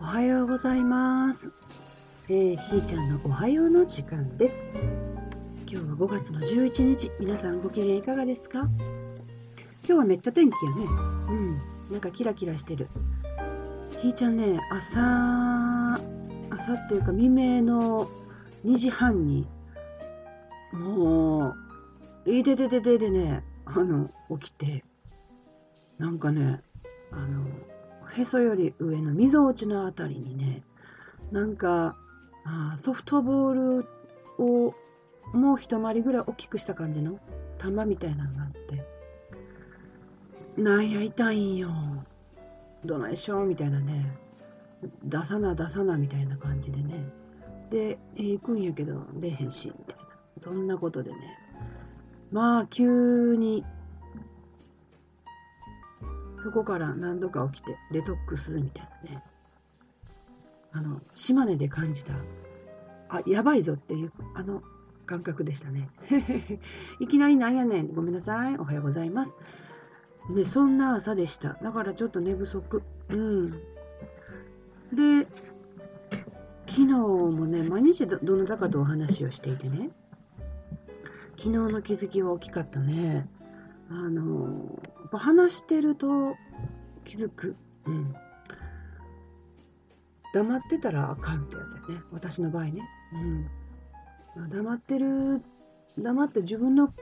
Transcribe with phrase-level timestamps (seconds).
[0.00, 1.50] おはようございます。
[2.28, 4.62] えー、ひーちゃんのおはようの時間です。
[5.66, 8.60] 今日は5月の11日、皆さんご機嫌いかがですか？
[8.60, 10.84] 今日はめっちゃ天気やね。
[11.28, 11.58] うん、
[11.90, 12.88] なんかキラキラしてる。
[14.00, 15.00] ひーちゃんね、朝、
[16.50, 18.08] 朝っていうか未明の
[18.64, 19.46] 2時半に、
[20.72, 21.54] も
[22.26, 24.84] う、いでででででね、あの、起きて、
[25.98, 26.60] なんかね、
[27.10, 27.44] あの、
[28.14, 30.62] へそより上のみぞおちのあたりにね、
[31.32, 31.96] なんか、
[32.44, 33.88] あソフトボール
[34.38, 34.74] を
[35.32, 37.18] もう一回りぐらい大きくした感じの
[37.58, 38.50] 球みたいなのがあっ
[40.56, 41.70] て、なんや痛いんよ。
[42.84, 44.06] どないしょみたいなね、
[45.02, 47.04] 出さな出さなみたいな感じでね。
[47.70, 50.04] で、行くんやけど、出へんし、みたいな。
[50.42, 51.16] そんなことでね。
[52.30, 53.64] まあ、急に、
[56.44, 59.22] そこから何度か起きてデトックスみたいなね。
[60.72, 62.12] あの、島根で感じた、
[63.08, 64.62] あ、やばいぞっていう、あの
[65.06, 65.88] 感覚でしたね。
[67.00, 67.94] いきなりなんやねん。
[67.94, 68.58] ごめんなさい。
[68.58, 69.32] おはようございます。
[70.34, 71.54] で、そんな朝でした。
[71.62, 72.82] だからちょっと寝不足。
[73.08, 73.50] うん。
[74.92, 75.26] で、
[76.66, 79.88] 昨日もね、毎日どどなたかとお話をしていてね、
[81.38, 83.26] 昨日の気づきは大きかったね。
[83.88, 84.78] あの、
[85.14, 86.36] ぱ話してると
[87.04, 87.56] 気づく。
[87.86, 88.14] うん。
[90.32, 92.02] 黙ってたらあかんってやつやね。
[92.12, 92.82] 私の場合ね。
[94.36, 94.50] うん。
[94.50, 95.42] 黙ってる、
[95.96, 96.92] 黙って自分の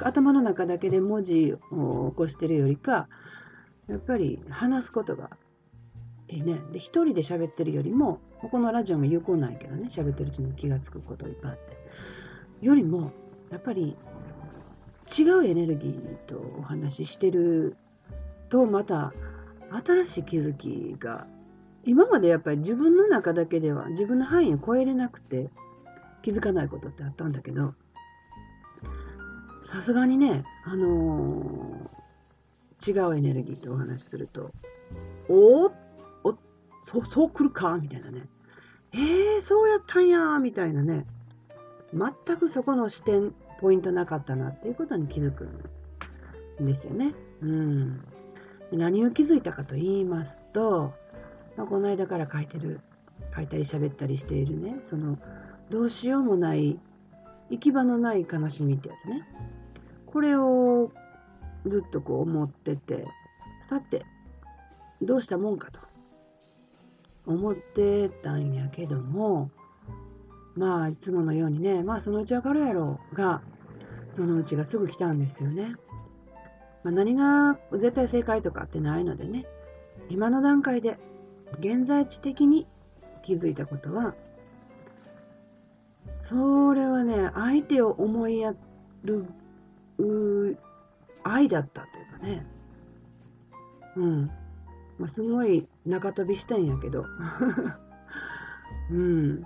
[0.00, 3.08] 頭の中だけで文字を起こしてるよりか、
[3.86, 5.30] やっぱり話すことが
[6.28, 6.60] いいね。
[6.72, 12.66] で、一人で喋ってるよりも、このラジオも有効ないけどね、喋ってるうちに気がつくこといっぱいあって。
[12.66, 13.12] よりも、
[13.50, 13.96] やっぱり
[15.18, 17.76] 違うエネルギーとお話ししてる
[18.48, 19.12] と、また
[19.86, 21.26] 新しい気づきが、
[21.84, 25.50] 今までやっぱり自分の中だけでは自分の範囲を超えれなくて
[26.22, 27.74] 気づかないことってあったんだけど、
[29.64, 32.00] さすがにね、あのー
[32.82, 34.52] 違うエネルギーとお話しすると、
[35.28, 35.70] おお
[36.86, 37.76] そそう来るか？
[37.76, 38.26] みたいなね。
[38.94, 41.04] えー、そうやったんやみたいなね。
[41.92, 45.48] 全くそこの視点、ポイントなかったなっていうことに気づく
[46.60, 47.14] んですよね。
[47.42, 48.04] うん。
[48.72, 50.92] 何を気づいたかと言いますと、
[51.56, 52.80] まあ、この間から書いてる、
[53.34, 55.18] 書いたり喋ったりしているね、その、
[55.68, 56.78] どうしようもない、
[57.50, 59.26] 行き場のない悲しみってやつね。
[60.06, 60.90] これを
[61.66, 63.06] ずっとこう思ってて、
[63.68, 64.04] さて、
[65.02, 65.80] どうしたもんかと
[67.26, 69.50] 思ってたんやけども、
[70.56, 73.42] まあ、いつものようにね、まあ、そのうちわかるやろが、
[74.20, 75.76] そのうちがすぐ来たんですよね。
[76.84, 79.46] まあ、何が絶対正解とかってないのでね、
[80.10, 80.98] 今の段階で
[81.58, 82.66] 現在地的に
[83.22, 84.14] 気づいたことは、
[86.22, 88.54] それはね、相手を思いや
[89.04, 89.24] る
[91.22, 92.46] 愛だったというかね、
[93.96, 94.30] うん。
[94.98, 97.06] まあ、すごい中飛びしたんやけど、
[98.92, 99.42] うん。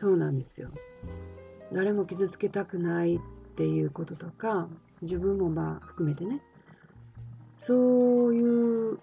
[0.00, 0.70] そうなんですよ。
[1.72, 3.20] 誰も傷つけたくないっ
[3.56, 4.68] ていうこととか、
[5.02, 6.40] 自分もまあ含めてね、
[7.60, 8.98] そういう、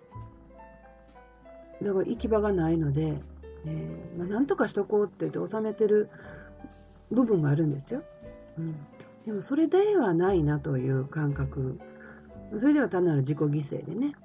[1.84, 3.18] だから行き場がないので、
[3.66, 6.10] えーまあ、なんとかしとこうって言って収めてる
[7.12, 8.04] 部分があるんですよ。
[8.58, 8.76] うん、
[9.26, 11.80] でもそれではないなという感覚。
[12.60, 14.16] それでは単なる自己犠牲でね、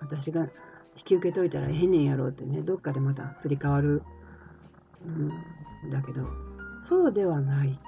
[0.00, 0.42] 私が
[0.96, 4.02] 引き受けといたらええねんやろうってね、どっかでまたすり替わる。
[5.06, 6.26] うん、だけど、
[6.84, 7.78] そうではない。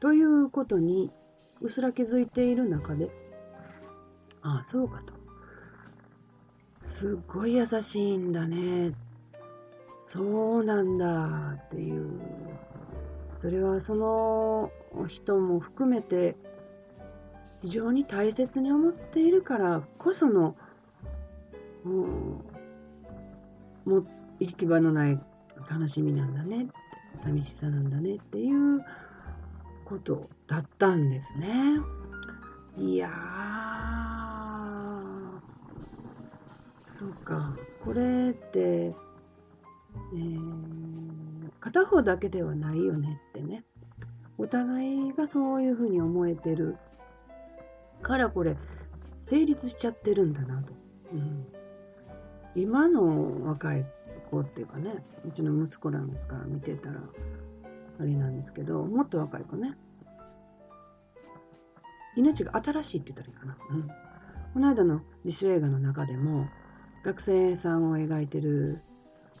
[0.00, 1.10] ということに、
[1.60, 3.10] うすら気づいている中で、
[4.42, 5.14] ああ、そうかと。
[6.88, 8.92] すっごい優しいんだね。
[10.08, 12.20] そうなんだっていう。
[13.40, 14.70] それはその
[15.08, 16.34] 人も含めて
[17.62, 20.56] 非常に大切に思っているからこその、
[21.84, 21.92] うん、
[23.84, 24.06] もう
[24.40, 25.20] 行き場のない
[25.70, 26.68] 悲しみなんだね
[27.22, 28.84] 寂しさなんだねっていう
[29.84, 31.78] ことだったんですね。
[32.76, 33.10] いや、
[36.90, 40.74] そうか、これって、えー
[41.64, 43.64] 片方だけではないよねってね。
[44.36, 46.76] お互いがそういうふうに思えてる
[48.02, 48.56] からこれ
[49.30, 50.74] 成立しちゃってるんだなと。
[51.14, 51.46] うん、
[52.54, 53.86] 今の若い
[54.30, 57.00] 子っていうかね、うちの息子なんか見てたら、
[58.00, 59.76] あれなんですけど、もっと若い子ね。
[62.16, 63.56] 命が新しいって言ったらいいかな。
[63.70, 63.88] うん、
[64.54, 66.46] この間の自主映画の中でも、
[67.04, 68.80] 学生さんを描いてる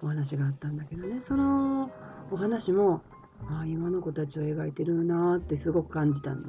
[0.02, 1.20] お話があったんだけどね。
[1.22, 1.90] その
[2.30, 3.02] お話も
[3.48, 6.42] ああ今の子たちを描いてるなってすごく感じたの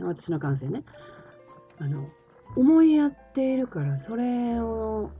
[0.00, 0.84] 私の感性ね。
[1.80, 2.08] あの
[2.56, 5.10] 思いやっているからそれを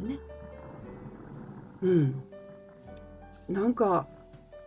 [0.00, 0.18] ね。
[1.86, 2.22] うん
[3.48, 4.06] なんか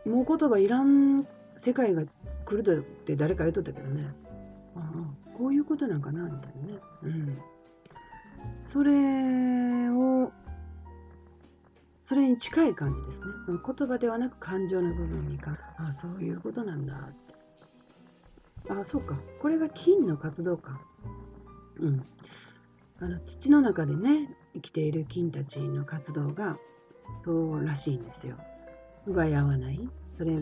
[0.06, 1.28] もう言葉いらん
[1.58, 2.04] 世界が
[2.46, 4.08] 来るって誰か言っとったけどね
[4.76, 7.38] ああこういうことなんかなみたいなねうん
[8.70, 10.32] それを
[12.06, 13.26] それに近い感じですね。
[13.46, 17.36] その言葉ではなく感情の部分にか、ああそういうことなんだって。
[18.68, 19.16] ああそうか。
[19.40, 20.82] これが菌の活動か。
[21.78, 22.04] うん。
[23.00, 26.58] あの土の中でね、生きている菌たちの活動が
[27.24, 28.36] そうらしいんですよ。
[29.08, 29.90] 奪い合わない。
[30.18, 30.38] それ、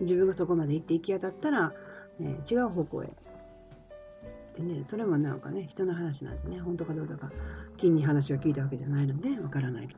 [0.00, 1.72] 自分がそこまで行って行き当たったら、
[2.18, 3.10] ね、違う方向へ。
[4.56, 7.30] でね、それもなんかね、人の話なんでね、本当かどうだか、
[7.76, 9.88] 菌に話を聞いたわけじゃないので、わからない。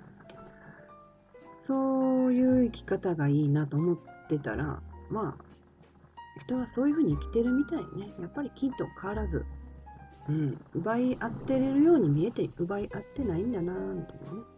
[1.67, 3.99] そういう生き方がいいなと思っ
[4.29, 4.81] てたら、
[5.11, 5.45] まあ、
[6.41, 8.13] 人はそういうふうに生きてるみたいね。
[8.21, 9.45] やっぱり金と変わらず、
[10.29, 14.58] うん、奪い合ってるように見えて、奪い合ってないんだなぁ、みたいなね。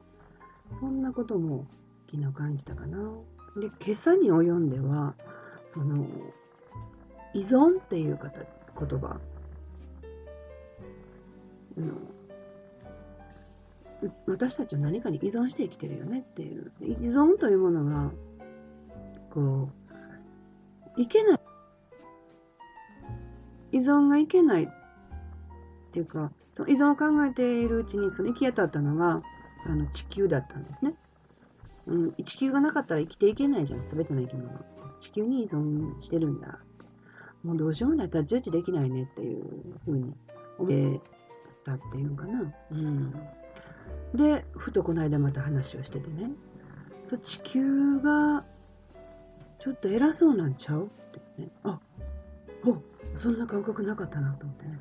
[0.79, 1.67] そんなことも
[2.11, 2.99] 昨日感じたかな。
[3.57, 5.15] で、今朝に及んでは、
[5.75, 6.07] その、
[7.35, 9.21] 依存っていう言葉、
[14.03, 16.73] う私たちは何かに依存して生きてるよねっていう。
[16.81, 18.11] 依存というものが、
[19.31, 19.69] こ
[20.97, 21.41] う、いけない。
[23.73, 24.69] 依存がいけないっ
[25.93, 29.23] ていうか、その依存を考えているうちに、その行き当たったのが、
[29.67, 30.95] あの地球だったんですね。
[31.87, 34.49] うん、地球がなかったら生きていけないじゃん、すべての生き物。
[35.01, 36.59] 地球に依存してるんだ。
[37.43, 39.45] もうどうしようもない、太刀打ちできないねっていう
[39.85, 40.15] ふうに
[40.59, 41.01] 思って
[41.65, 42.55] たっていうのかな。
[42.71, 43.15] うん。
[44.15, 46.31] で、ふとこの間また話をしててね、
[47.23, 48.45] 地球が
[49.59, 50.89] ちょっと偉そうなんちゃうっ
[51.37, 51.81] てね、あ、
[52.65, 54.79] おそんな感覚なかったなと思ってね、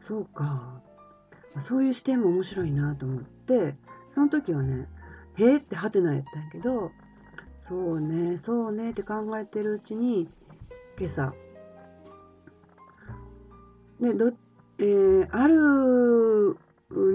[0.00, 0.80] そうか、
[1.60, 3.74] そういう視点も面白いなと思って、
[4.14, 4.88] その時はね、
[5.36, 6.90] へえってはてなやったんやけど、
[7.60, 10.28] そうね、そうねって考えてるうちに、
[10.98, 11.34] 今朝、
[14.00, 14.32] ね、ど
[14.78, 16.58] えー、ある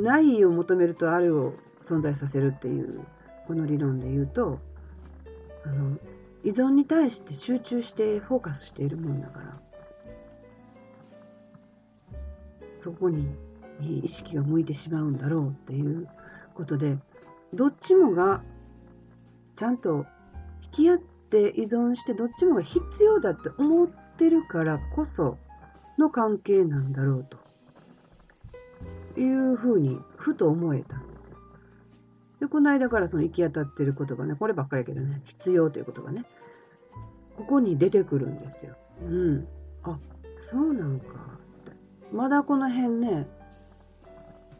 [0.01, 3.01] ないを求めるとあるを存在させるっていう
[3.45, 4.59] この理論で言うと
[5.65, 5.97] あの
[6.45, 9.59] 依存に対して集中してフォーカスしているもんだから
[12.79, 13.27] そこに
[13.81, 16.07] 意識が向いてしまうんだろうっていう
[16.55, 16.97] ことで
[17.53, 18.41] どっちもが
[19.55, 20.05] ちゃんと
[20.63, 23.87] 引き合って依存してどっちもが必要だって思っ
[24.17, 25.37] てるからこそ
[25.97, 27.25] の関係なんだろう
[29.15, 31.37] というふうにふと思えたんですよ。
[32.41, 36.23] で、この間からその行き当たってることがね、こればっかりやけどね、必要ということがね、
[37.35, 38.75] ここに出てくるんですよ。
[39.01, 39.47] うん。
[39.83, 39.97] あ、
[40.43, 41.05] そうなんか。
[42.11, 43.27] まだこの辺ね、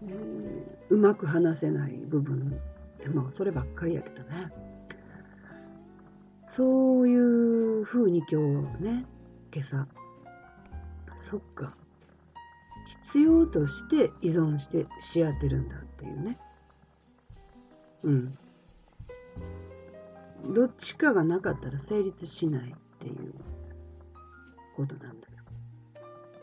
[0.04, 2.60] え、うまく話せない部分
[3.00, 4.52] でもそればっかりやけどね。
[6.56, 8.42] そういうふうに今
[8.80, 9.06] 日ね、
[9.54, 9.88] 今朝、
[11.20, 11.76] そっか、
[13.04, 15.70] 必要として依存してし合ってるん。
[15.70, 16.40] だっていうね。
[18.04, 18.38] うん。
[20.54, 23.34] どっちかがなかったら成立しないっていう
[24.76, 25.22] ことなん。
[25.22, 25.34] だよ。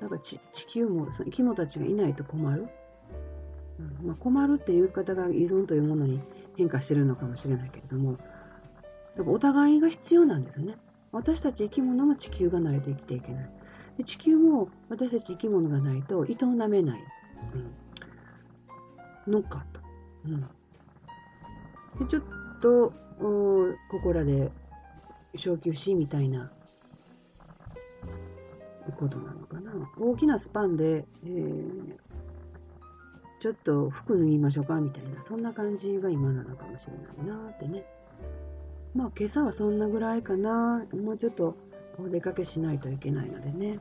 [0.01, 2.69] だから地球も生き物たちがいないと困る。
[3.79, 6.21] うんまあ、困るっていう方が依存というものに
[6.57, 8.23] 変化してるのかもしれないけれども、だか
[9.19, 10.77] らお互いが必要なんですよね。
[11.13, 13.51] 私たち生き物も地球がないと生きていけない。
[13.99, 16.37] で地球も私たち生き物がないと営
[16.69, 17.01] めない、
[19.27, 19.81] うん、のかと。
[20.27, 20.47] うん、で
[22.09, 22.23] ちょっ
[22.61, 24.51] とここらで
[25.37, 26.51] 小休止みたいな
[28.99, 29.73] ことなのかな。
[29.99, 31.97] 大きなスパンで、えー、
[33.45, 37.85] ちょっと服脱ぎましょうかみたいな、そんな感じが今なのかもしれないなってね。
[38.95, 40.87] まあ今朝はそんなぐらいかな。
[40.95, 41.55] もうちょっと
[42.03, 43.81] お出かけしないといけないのでね。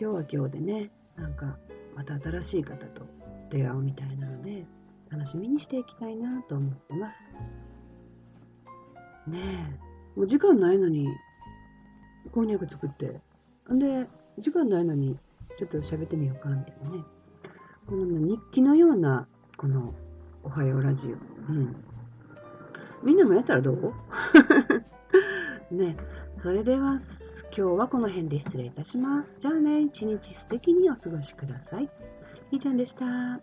[0.00, 1.58] 今日は今日でねなんか
[1.94, 3.02] また新しい方と
[3.50, 4.64] 出会うみたいなので
[5.10, 7.12] 楽しみにしていきたいなと思ってま
[9.26, 9.30] す。
[9.30, 9.40] ね
[10.16, 10.18] え。
[10.18, 11.06] もう時間ないのに
[12.30, 13.20] こんにゃく作って。
[13.70, 14.06] んで
[14.38, 15.18] 時間ないのに
[15.58, 17.04] ちょっと喋ってみようかみたいなね。
[17.86, 19.94] この日記のようなこの
[20.42, 21.76] おはようラジオうん
[23.02, 23.92] みんなもやったらどう？
[25.74, 25.96] ね
[26.42, 27.00] それでは
[27.56, 29.36] 今日はこの辺で失礼いたします。
[29.38, 31.90] じゃあね、一日素敵にお過ごしください。
[32.50, 33.40] ひーちゃんでした。